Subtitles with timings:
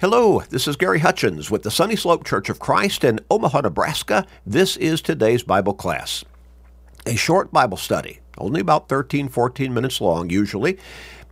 [0.00, 4.24] Hello, this is Gary Hutchins with the Sunny Slope Church of Christ in Omaha, Nebraska.
[4.46, 6.24] This is today's Bible class.
[7.04, 10.78] A short Bible study, only about 13, 14 minutes long usually,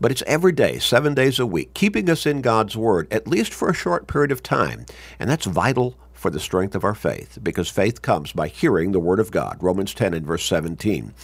[0.00, 3.54] but it's every day, seven days a week, keeping us in God's Word, at least
[3.54, 4.84] for a short period of time.
[5.20, 8.98] And that's vital for the strength of our faith, because faith comes by hearing the
[8.98, 9.58] Word of God.
[9.60, 11.14] Romans 10 and verse 17.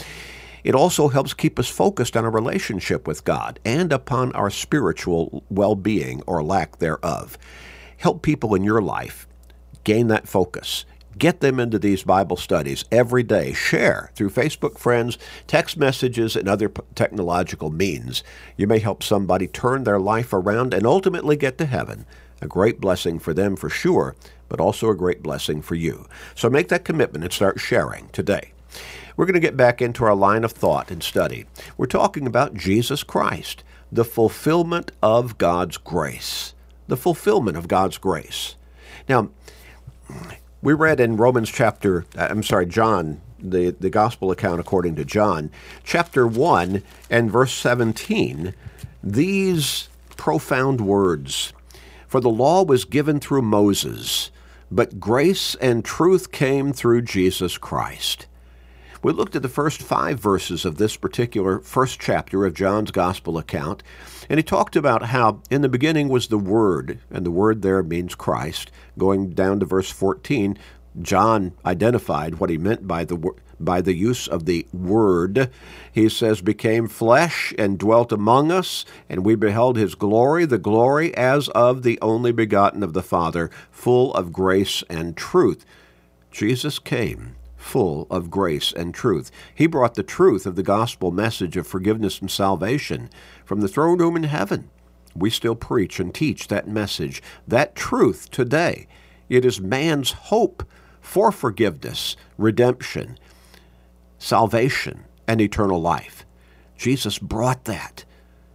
[0.65, 5.43] It also helps keep us focused on a relationship with God and upon our spiritual
[5.51, 7.37] well being or lack thereof.
[7.99, 9.27] Help people in your life
[9.85, 10.85] gain that focus.
[11.19, 13.53] Get them into these Bible studies every day.
[13.53, 18.25] Share through Facebook friends, text messages, and other technological means.
[18.57, 22.07] You may help somebody turn their life around and ultimately get to heaven.
[22.41, 24.17] A great blessing for them for sure,
[24.49, 26.07] but also a great blessing for you.
[26.35, 28.53] So make that commitment and start sharing today.
[29.17, 31.47] We're going to get back into our line of thought and study.
[31.77, 36.55] We're talking about Jesus Christ, the fulfillment of God's grace.
[36.89, 38.57] The fulfillment of God's grace.
[39.09, 39.31] Now,
[40.63, 45.05] we read in Romans chapter, uh, I'm sorry, John, the, the gospel account according to
[45.05, 45.51] John,
[45.85, 48.55] chapter 1 and verse 17,
[49.03, 51.53] these profound words
[52.07, 54.31] For the law was given through Moses,
[54.71, 58.27] but grace and truth came through Jesus Christ.
[59.03, 63.37] We looked at the first five verses of this particular first chapter of John's Gospel
[63.37, 63.83] account,
[64.29, 67.83] and he talked about how in the beginning was the Word, and the Word there
[67.83, 68.71] means Christ.
[68.97, 70.57] Going down to verse 14,
[71.01, 75.51] John identified what he meant by the by the use of the word.
[75.93, 81.17] He says, became flesh and dwelt among us, and we beheld his glory, the glory
[81.17, 85.65] as of the only begotten of the Father, full of grace and truth.
[86.33, 89.31] Jesus came full of grace and truth.
[89.55, 93.09] He brought the truth of the gospel message of forgiveness and salvation
[93.45, 94.71] from the throne room in heaven.
[95.15, 98.87] We still preach and teach that message, that truth today.
[99.29, 100.65] It is man's hope
[101.01, 103.19] for forgiveness, redemption,
[104.19, 106.25] salvation, and eternal life.
[106.77, 108.05] Jesus brought that.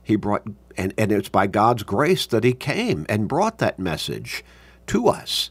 [0.04, 4.44] He brought, and, and it's by God's grace that He came and brought that message
[4.88, 5.50] to us.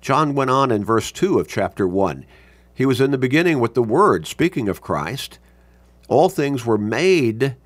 [0.00, 2.26] John went on in verse 2 of chapter 1
[2.74, 5.38] he was in the beginning with the Word, speaking of Christ.
[6.08, 7.56] All things were made.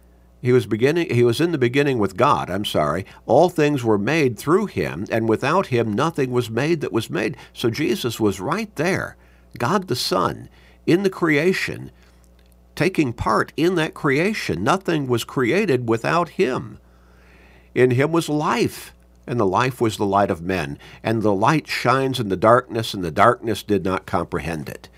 [0.40, 3.04] He was beginning he was in the beginning with God, I'm sorry.
[3.26, 7.36] All things were made through him, and without him nothing was made that was made.
[7.52, 9.16] So Jesus was right there.
[9.58, 10.48] God the Son
[10.86, 11.90] in the creation,
[12.74, 14.62] taking part in that creation.
[14.62, 16.78] Nothing was created without him.
[17.74, 18.94] In him was life,
[19.26, 20.78] and the life was the light of men.
[21.02, 24.88] And the light shines in the darkness, and the darkness did not comprehend it.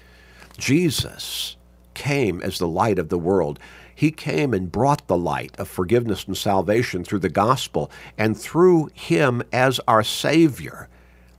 [0.60, 1.56] Jesus
[1.94, 3.59] came as the light of the world.
[3.94, 8.91] He came and brought the light of forgiveness and salvation through the gospel, and through
[8.93, 10.88] him as our Savior,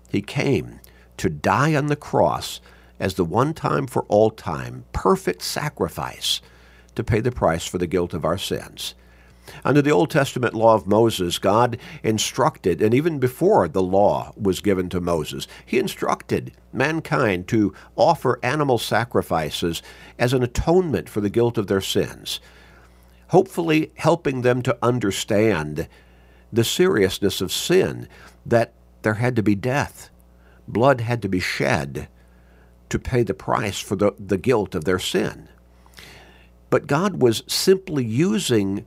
[0.10, 0.80] he came
[1.18, 2.62] to die on the cross
[3.00, 6.42] as the one time for all time perfect sacrifice
[6.96, 8.96] to pay the price for the guilt of our sins.
[9.64, 14.60] Under the Old Testament law of Moses, God instructed, and even before the law was
[14.60, 19.82] given to Moses, he instructed mankind to offer animal sacrifices
[20.18, 22.40] as an atonement for the guilt of their sins,
[23.30, 25.88] hopefully helping them to understand
[26.54, 28.08] the seriousness of sin,
[28.46, 30.10] that there had to be death,
[30.68, 32.08] blood had to be shed
[32.90, 35.48] to pay the price for the, the guilt of their sin.
[36.70, 38.86] But God was simply using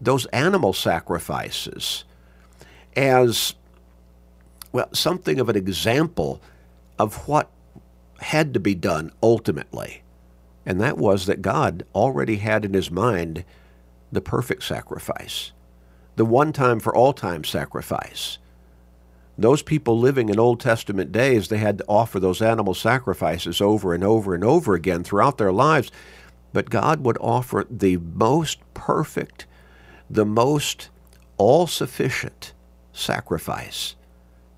[0.00, 2.04] those animal sacrifices
[2.96, 3.54] as
[4.72, 6.40] well something of an example
[6.98, 7.50] of what
[8.20, 10.02] had to be done ultimately.
[10.66, 13.44] And that was that God already had in his mind
[14.12, 15.52] the perfect sacrifice,
[16.16, 18.38] the one time for all time sacrifice.
[19.38, 23.94] Those people living in Old Testament days, they had to offer those animal sacrifices over
[23.94, 25.92] and over and over again throughout their lives.
[26.52, 29.46] But God would offer the most perfect
[30.10, 30.88] the most
[31.36, 32.52] all sufficient
[32.92, 33.94] sacrifice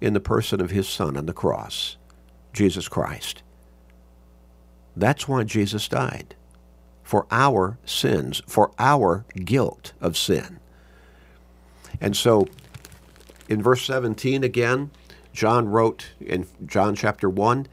[0.01, 1.97] in the person of his Son on the cross,
[2.53, 3.43] Jesus Christ.
[4.97, 6.35] That's why Jesus died.
[7.03, 10.61] For our sins, for our guilt of sin.
[12.01, 12.47] And so
[13.49, 14.91] in verse 17 again,
[15.33, 17.67] John wrote in John chapter 1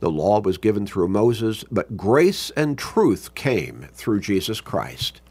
[0.00, 5.22] the law was given through Moses, but grace and truth came through Jesus Christ.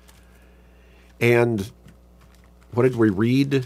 [1.22, 1.72] And
[2.74, 3.66] what did we read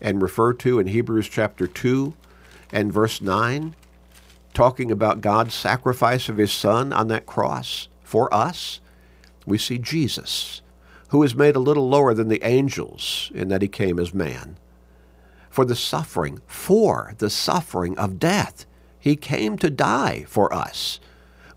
[0.00, 2.14] and refer to in Hebrews chapter 2
[2.72, 3.74] and verse 9?
[4.54, 8.80] Talking about God's sacrifice of his Son on that cross for us.
[9.46, 10.62] We see Jesus,
[11.08, 14.56] who is made a little lower than the angels in that he came as man.
[15.50, 18.64] for the suffering, for the suffering of death.
[18.98, 20.98] He came to die for us,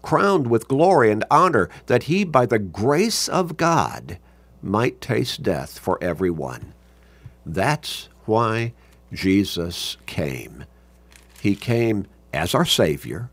[0.01, 4.19] crowned with glory and honor, that he, by the grace of God,
[4.65, 6.73] might taste death for everyone.
[7.45, 8.73] That's why
[9.13, 10.65] Jesus came.
[11.41, 13.29] He came as our Savior,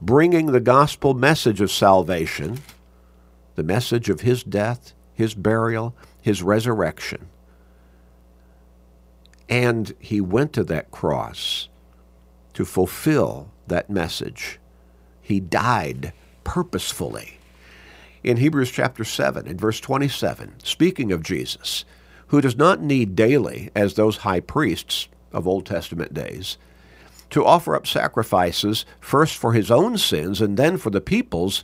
[0.00, 2.60] bringing the gospel message of salvation,
[3.54, 7.28] the message of His death, His burial, His resurrection.
[9.48, 11.68] And He went to that cross
[12.54, 14.58] to fulfill that message.
[15.20, 16.12] He died
[16.44, 17.37] purposefully.
[18.22, 21.84] In Hebrews chapter 7, in verse 27, speaking of Jesus,
[22.28, 26.58] who does not need daily, as those high priests of Old Testament days,
[27.30, 31.62] to offer up sacrifices first for his own sins and then for the people's,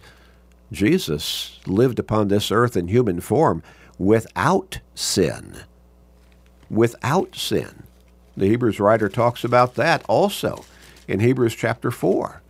[0.71, 3.63] Jesus lived upon this earth in human form
[3.99, 5.57] without sin.
[6.71, 7.85] Without sin.
[8.37, 10.65] The Hebrews writer talks about that also
[11.09, 12.43] in Hebrews chapter 4.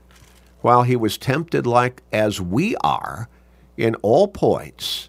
[0.60, 3.28] While he was tempted like as we are
[3.76, 5.08] in all points,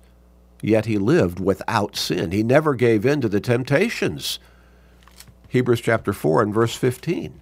[0.62, 2.32] yet he lived without sin.
[2.32, 4.40] He never gave in to the temptations.
[5.48, 7.40] Hebrews chapter 4 and verse 15.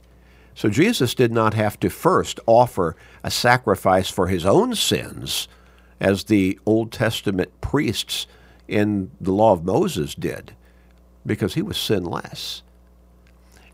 [0.56, 5.48] So Jesus did not have to first offer a sacrifice for his own sins,
[6.00, 8.28] as the Old Testament priests
[8.68, 10.54] in the law of Moses did,
[11.26, 12.62] because he was sinless.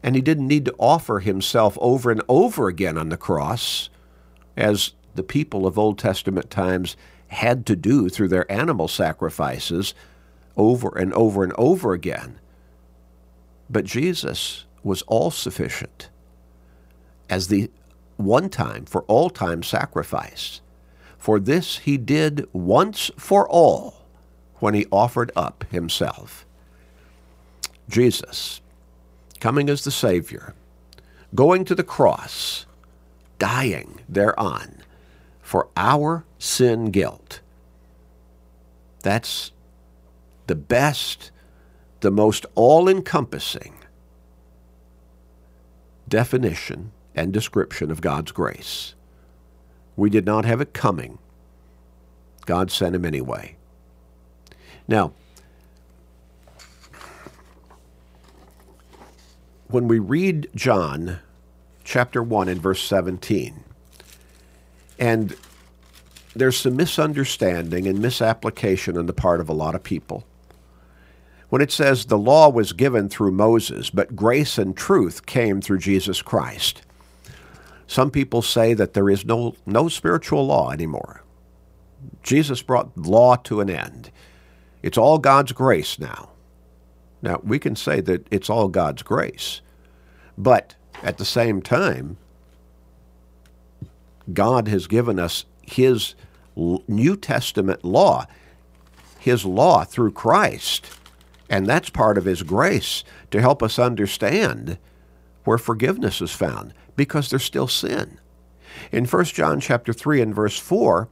[0.01, 3.89] And he didn't need to offer himself over and over again on the cross,
[4.55, 6.95] as the people of Old Testament times
[7.29, 9.93] had to do through their animal sacrifices
[10.57, 12.39] over and over and over again.
[13.69, 16.09] But Jesus was all sufficient
[17.29, 17.69] as the
[18.17, 20.61] one time for all time sacrifice.
[21.17, 24.05] For this he did once for all
[24.55, 26.45] when he offered up himself.
[27.87, 28.61] Jesus,
[29.39, 30.53] coming as the Savior,
[31.33, 32.65] going to the cross,
[33.37, 34.83] dying thereon
[35.41, 37.41] for our sin guilt.
[39.03, 39.51] That's
[40.47, 41.29] the best,
[41.99, 43.75] the most all encompassing
[46.07, 48.95] definition and description of God's grace.
[49.95, 51.19] We did not have it coming.
[52.45, 53.55] God sent him anyway.
[54.87, 55.11] Now,
[59.67, 61.19] when we read John
[61.83, 63.63] chapter 1 and verse 17,
[64.97, 65.35] and
[66.35, 70.25] there's some misunderstanding and misapplication on the part of a lot of people.
[71.49, 75.79] When it says the law was given through Moses, but grace and truth came through
[75.79, 76.83] Jesus Christ.
[77.87, 81.23] Some people say that there is no, no spiritual law anymore.
[82.21, 84.11] Jesus brought law to an end.
[84.83, 86.29] It's all God's grace now.
[87.21, 89.61] Now, we can say that it's all God's grace,
[90.37, 92.17] but at the same time,
[94.31, 96.15] God has given us His
[96.55, 98.25] New Testament law,
[99.19, 100.87] His law through Christ.
[101.49, 104.77] And that's part of His grace to help us understand
[105.45, 108.19] where forgiveness is found because there's still sin.
[108.91, 111.07] In 1 John chapter 3 and verse 4,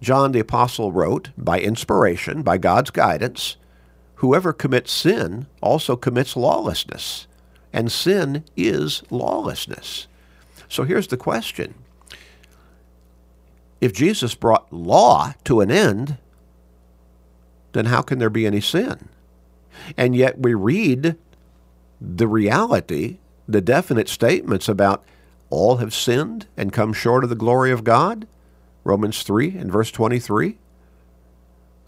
[0.00, 3.56] John the apostle wrote, by inspiration, by God's guidance,
[4.16, 7.26] whoever commits sin also commits lawlessness,
[7.72, 10.08] and sin is lawlessness.
[10.68, 11.74] So here's the question
[13.80, 16.18] if Jesus brought law to an end,
[17.72, 19.08] then how can there be any sin?
[19.96, 21.16] And yet we read
[22.00, 23.18] the reality,
[23.48, 25.04] the definite statements about
[25.48, 28.26] all have sinned and come short of the glory of God.
[28.84, 30.58] Romans 3 and verse 23.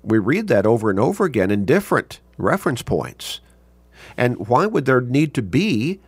[0.02, 3.40] We read that over and over again in different reference points.
[4.16, 6.00] And why would there need to be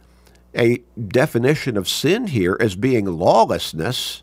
[0.55, 4.23] a definition of sin here as being lawlessness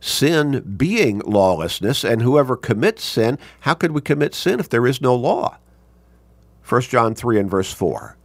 [0.00, 5.00] sin being lawlessness, and whoever commits sin, how could we commit sin if there is
[5.00, 5.58] no law?
[6.68, 8.16] 1 John 3 and verse 4.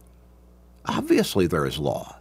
[0.86, 2.18] Obviously, there is law.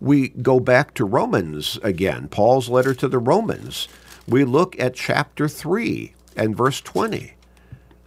[0.00, 3.86] We go back to Romans again, Paul's letter to the Romans.
[4.26, 7.34] We look at chapter 3 and verse 20.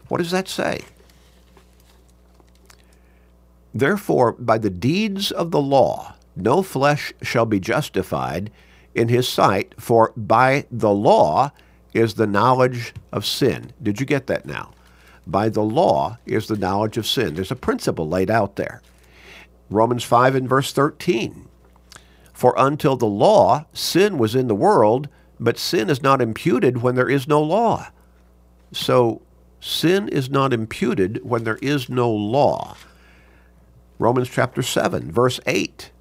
[0.07, 0.81] What does that say?
[3.73, 8.51] Therefore, by the deeds of the law, no flesh shall be justified
[8.95, 11.51] in his sight, for by the law
[11.93, 13.71] is the knowledge of sin.
[13.81, 14.71] Did you get that now?
[15.25, 17.35] By the law is the knowledge of sin.
[17.35, 18.81] There's a principle laid out there.
[19.69, 21.47] Romans 5 and verse 13.
[22.33, 25.07] For until the law, sin was in the world,
[25.39, 27.87] but sin is not imputed when there is no law.
[28.71, 29.21] So
[29.59, 32.75] sin is not imputed when there is no law.
[33.99, 35.91] Romans chapter 7, verse 8.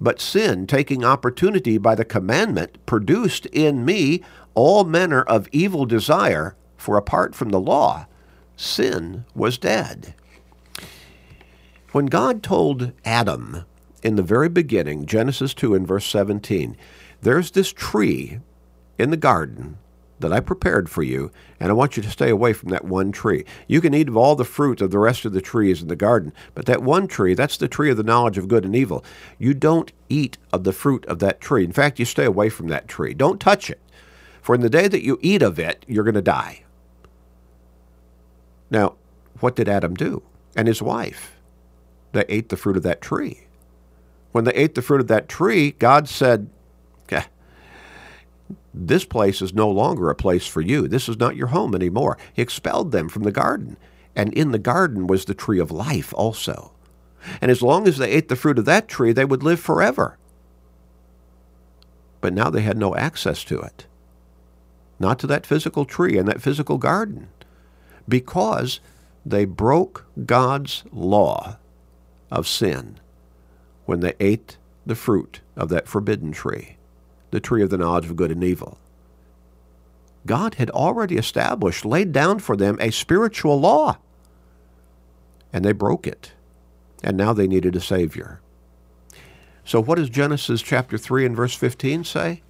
[0.00, 4.22] But sin, taking opportunity by the commandment, produced in me
[4.54, 8.06] all manner of evil desire, for apart from the law,
[8.56, 10.14] sin was dead.
[11.92, 13.64] When God told Adam
[14.02, 16.76] in the very beginning, Genesis 2 and verse 17,
[17.22, 18.38] there's this tree
[18.98, 19.78] in the garden
[20.20, 23.12] that I prepared for you, and I want you to stay away from that one
[23.12, 23.44] tree.
[23.66, 25.96] You can eat of all the fruit of the rest of the trees in the
[25.96, 29.04] garden, but that one tree, that's the tree of the knowledge of good and evil.
[29.38, 31.64] You don't eat of the fruit of that tree.
[31.64, 33.14] In fact, you stay away from that tree.
[33.14, 33.80] Don't touch it.
[34.42, 36.62] For in the day that you eat of it, you're going to die.
[38.70, 38.94] Now,
[39.40, 40.22] what did Adam do?
[40.56, 41.36] And his wife?
[42.12, 43.46] They ate the fruit of that tree.
[44.32, 46.48] When they ate the fruit of that tree, God said,
[48.72, 50.86] this place is no longer a place for you.
[50.88, 52.16] This is not your home anymore.
[52.32, 53.76] He expelled them from the garden.
[54.14, 56.72] And in the garden was the tree of life also.
[57.40, 60.16] And as long as they ate the fruit of that tree, they would live forever.
[62.20, 63.86] But now they had no access to it.
[64.98, 67.28] Not to that physical tree and that physical garden.
[68.08, 68.80] Because
[69.26, 71.58] they broke God's law
[72.30, 72.98] of sin
[73.86, 76.77] when they ate the fruit of that forbidden tree
[77.30, 78.78] the tree of the knowledge of good and evil.
[80.26, 83.98] God had already established, laid down for them a spiritual law,
[85.52, 86.32] and they broke it.
[87.02, 88.40] And now they needed a Savior.
[89.64, 92.42] So, what does Genesis chapter 3 and verse 15 say?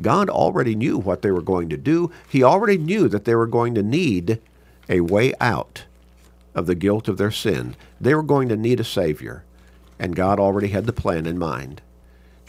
[0.00, 2.10] God already knew what they were going to do.
[2.28, 4.40] He already knew that they were going to need
[4.88, 5.84] a way out
[6.54, 7.76] of the guilt of their sin.
[8.00, 9.44] They were going to need a Savior,
[9.98, 11.82] and God already had the plan in mind.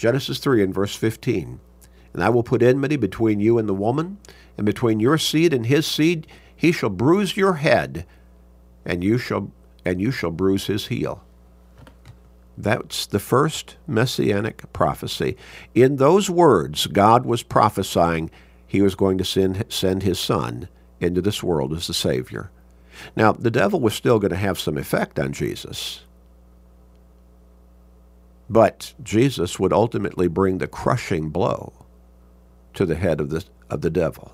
[0.01, 1.60] Genesis 3 and verse 15.
[2.15, 4.17] And I will put enmity between you and the woman,
[4.58, 6.25] and between your seed and his seed.
[6.55, 8.08] He shall bruise your head,
[8.84, 9.51] and you shall
[9.86, 11.24] and you shall bruise his heel.
[12.58, 15.38] That's the first messianic prophecy.
[15.75, 18.31] In those words, God was prophesying
[18.65, 20.67] he was going to send, send his son
[21.00, 22.50] into this world as the Savior.
[23.15, 26.05] Now, the devil was still going to have some effect on Jesus.
[28.51, 31.72] But Jesus would ultimately bring the crushing blow
[32.74, 34.34] to the head of the, of the devil.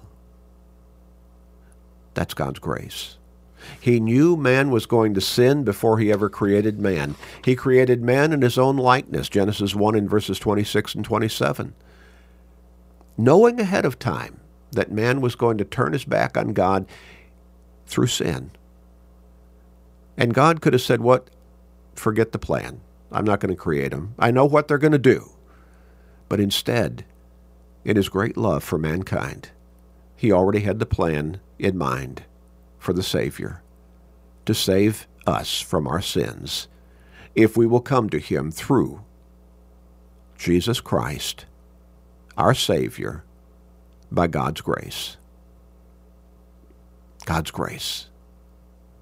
[2.15, 3.17] That's God's grace.
[3.79, 7.13] He knew man was going to sin before he ever created man.
[7.45, 11.75] He created man in his own likeness, Genesis 1 and verses 26 and 27.
[13.19, 14.39] Knowing ahead of time
[14.71, 16.87] that man was going to turn his back on God
[17.85, 18.49] through sin.
[20.17, 21.29] And God could have said, What?
[21.93, 22.81] Forget the plan.
[23.11, 24.13] I'm not going to create them.
[24.19, 25.31] I know what they're going to do.
[26.29, 27.05] But instead,
[27.85, 29.51] in his great love for mankind,
[30.15, 32.23] he already had the plan in mind
[32.79, 33.61] for the Savior
[34.45, 36.67] to save us from our sins
[37.35, 39.01] if we will come to him through
[40.37, 41.45] Jesus Christ,
[42.37, 43.23] our Savior,
[44.11, 45.17] by God's grace.
[47.25, 48.07] God's grace.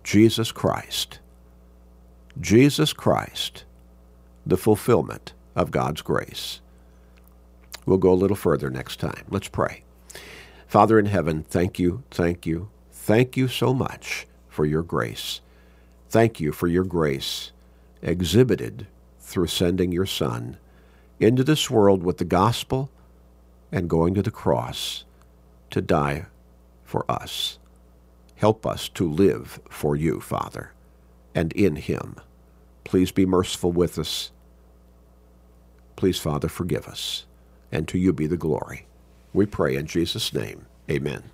[0.03, 1.19] Jesus Christ.
[2.39, 3.65] Jesus Christ
[4.45, 6.61] the fulfillment of God's grace.
[7.85, 9.25] We'll go a little further next time.
[9.29, 9.83] Let's pray.
[10.67, 15.41] Father in heaven, thank you, thank you, thank you so much for your grace.
[16.09, 17.51] Thank you for your grace
[18.01, 18.87] exhibited
[19.19, 20.57] through sending your Son
[21.19, 22.89] into this world with the gospel
[23.71, 25.05] and going to the cross
[25.71, 26.25] to die
[26.83, 27.57] for us.
[28.35, 30.71] Help us to live for you, Father,
[31.33, 32.15] and in him.
[32.83, 34.31] Please be merciful with us
[35.95, 37.25] Please, Father, forgive us,
[37.71, 38.87] and to you be the glory.
[39.33, 40.67] We pray in Jesus' name.
[40.89, 41.25] Amen.